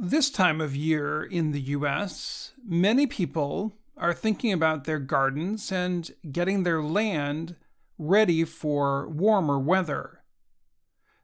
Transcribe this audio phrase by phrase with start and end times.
[0.00, 6.08] This time of year in the US, many people are thinking about their gardens and
[6.30, 7.56] getting their land
[7.98, 10.22] ready for warmer weather.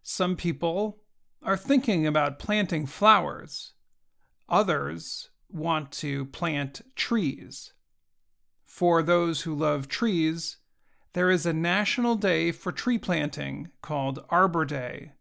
[0.02, 0.98] Some people
[1.40, 3.74] are thinking about planting flowers.
[4.48, 7.75] Others want to plant trees.
[8.65, 10.56] For those who love trees,
[11.13, 15.13] there is a national day for tree planting called Arbor Day.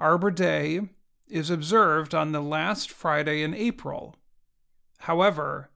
[0.00, 0.88] Arbor Day
[1.30, 4.16] is observed on the last Friday in April.
[4.98, 5.70] However,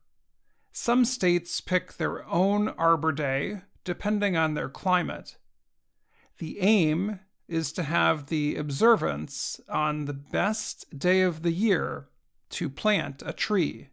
[0.73, 5.37] some states pick their own Arbor Day depending on their climate.
[6.39, 12.09] The aim is to have the observance on the best day of the year
[12.51, 13.91] to plant a tree.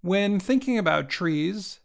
[0.00, 1.80] When thinking about trees,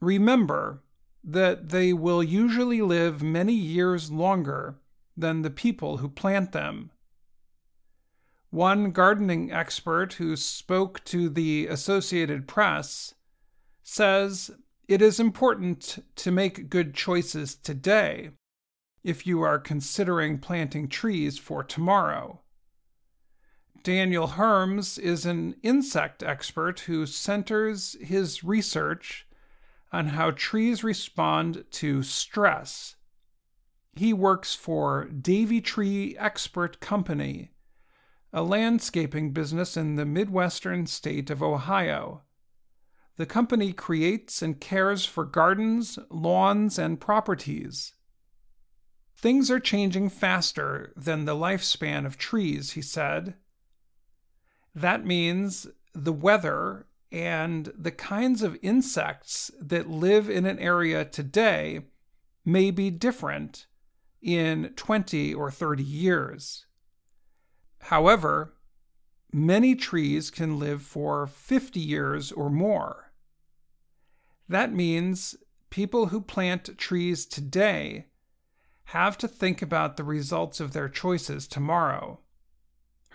[0.00, 0.82] remember
[1.22, 4.76] that they will usually live many years longer
[5.16, 6.90] than the people who plant them.
[8.54, 13.12] One gardening expert who spoke to the Associated Press
[13.82, 14.52] says
[14.86, 18.30] it is important to make good choices today
[19.02, 22.42] if you are considering planting trees for tomorrow.
[23.82, 29.26] Daniel Herms is an insect expert who centers his research
[29.92, 32.94] on how trees respond to stress.
[33.96, 37.50] He works for Davey Tree Expert Company
[38.34, 42.22] a landscaping business in the Midwestern state of Ohio.
[43.16, 47.92] The company creates and cares for gardens, lawns, and properties.
[49.16, 53.34] Things are changing faster than the lifespan of trees, he said.
[54.74, 61.82] That means the weather and the kinds of insects that live in an area today
[62.44, 63.68] may be different
[64.20, 66.66] in 20 or 30 years.
[67.88, 68.54] However,
[69.30, 73.12] many trees can live for 50 years or more.
[74.48, 75.36] That means
[75.68, 78.06] people who plant trees today
[78.84, 82.20] have to think about the results of their choices tomorrow.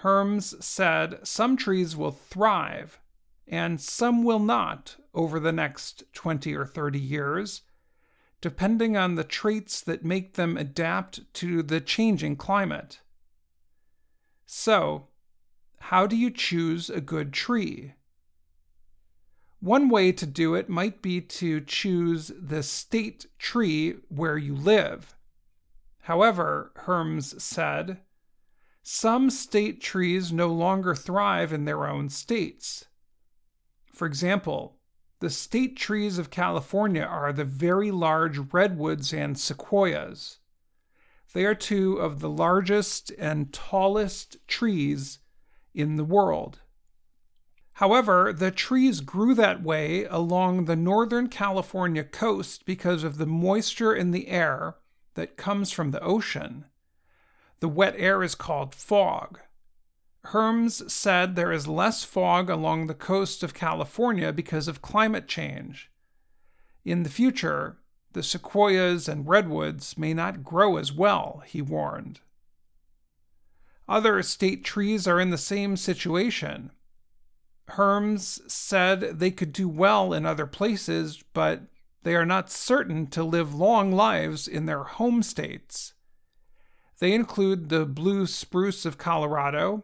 [0.03, 3.00] Herms said some trees will thrive
[3.47, 7.62] and some will not over the next 20 or 30 years,
[8.40, 13.00] depending on the traits that make them adapt to the changing climate.
[14.52, 15.10] So,
[15.78, 17.94] how do you choose a good tree?
[19.60, 25.16] One way to do it might be to choose the state tree where you live.
[26.00, 28.00] However, Herms said,
[28.82, 32.86] some state trees no longer thrive in their own states.
[33.94, 34.80] For example,
[35.20, 40.39] the state trees of California are the very large redwoods and sequoias.
[41.34, 45.19] They are two of the largest and tallest trees
[45.73, 46.59] in the world.
[47.73, 53.94] However, the trees grew that way along the Northern California coast because of the moisture
[53.94, 54.75] in the air
[55.13, 56.66] that comes from the ocean.
[57.61, 59.40] The wet air is called fog.
[60.25, 65.90] Herms said there is less fog along the coast of California because of climate change.
[66.84, 67.78] In the future,
[68.14, 72.20] the sequoias and redwoods may not grow as well, he warned.
[73.88, 76.72] Other state trees are in the same situation.
[77.70, 81.64] Herms said they could do well in other places, but
[82.03, 85.94] they are not certain to live long lives in their home states.
[87.00, 89.84] They include the blue spruce of Colorado,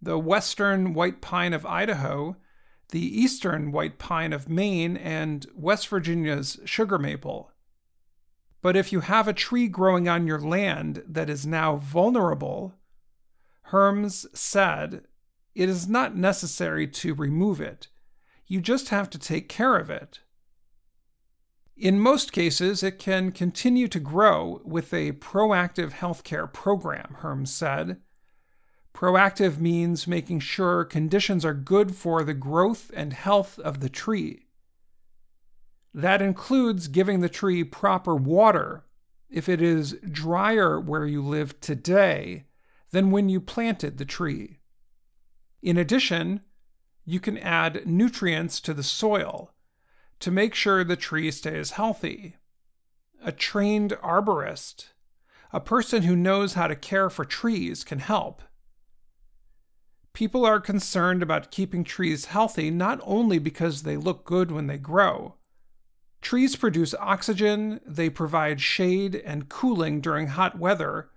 [0.00, 2.36] the western white pine of Idaho,
[2.90, 7.50] the eastern white pine of Maine, and West Virginia's sugar maple.
[8.62, 12.74] But if you have a tree growing on your land that is now vulnerable,
[13.70, 15.02] Herms said,
[15.54, 17.88] it is not necessary to remove it.
[18.46, 20.20] You just have to take care of it.
[21.76, 28.00] In most cases, it can continue to grow with a proactive healthcare program, Herms said.
[29.00, 34.44] Proactive means making sure conditions are good for the growth and health of the tree.
[35.94, 38.84] That includes giving the tree proper water
[39.30, 42.44] if it is drier where you live today
[42.90, 44.58] than when you planted the tree.
[45.62, 46.42] In addition,
[47.06, 49.54] you can add nutrients to the soil
[50.18, 52.36] to make sure the tree stays healthy.
[53.24, 54.88] A trained arborist,
[55.54, 58.42] a person who knows how to care for trees, can help.
[60.20, 64.76] People are concerned about keeping trees healthy not only because they look good when they
[64.76, 65.36] grow.
[66.20, 71.08] Trees produce oxygen, they provide shade and cooling during hot weather,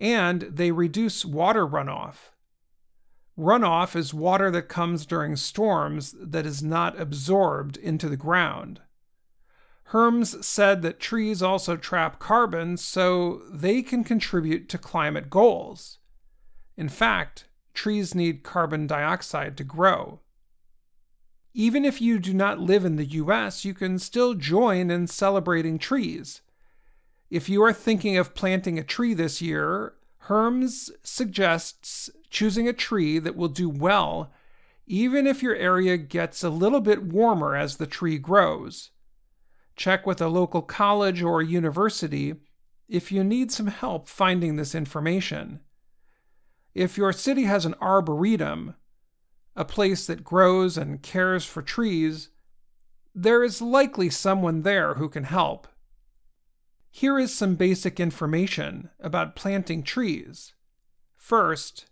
[0.00, 2.32] and they reduce water runoff.
[3.38, 8.80] Runoff is water that comes during storms that is not absorbed into the ground.
[9.92, 15.98] Herms said that trees also trap carbon so they can contribute to climate goals.
[16.76, 17.44] In fact,
[17.74, 20.20] trees need carbon dioxide to grow.
[21.52, 25.78] Even if you do not live in the US, you can still join in celebrating
[25.78, 26.40] trees.
[27.30, 29.94] If you are thinking of planting a tree this year,
[30.26, 34.32] Herms suggests choosing a tree that will do well
[34.86, 38.90] even if your area gets a little bit warmer as the tree grows.
[39.76, 42.34] Check with a local college or university
[42.88, 45.60] if you need some help finding this information.
[46.74, 48.74] If your city has an arboretum,
[49.54, 52.30] a place that grows and cares for trees,
[53.14, 55.68] there is likely someone there who can help.
[56.90, 60.54] Here is some basic information about planting trees.
[61.16, 61.86] First,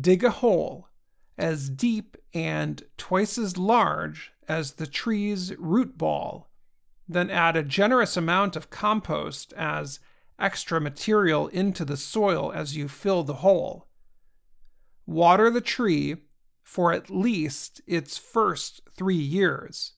[0.00, 0.88] dig a hole
[1.36, 6.50] as deep and twice as large as the tree's root ball.
[7.06, 10.00] Then add a generous amount of compost as
[10.38, 13.88] extra material into the soil as you fill the hole.
[15.10, 16.18] Water the tree
[16.62, 19.94] for at least its first three years.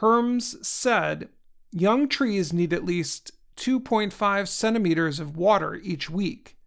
[0.00, 1.30] Herms said
[1.72, 6.58] young trees need at least 2.5 centimeters of water each week.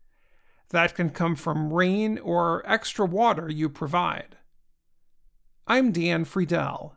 [0.71, 4.37] That can come from rain or extra water you provide.
[5.67, 6.93] I'm Dan Friedell.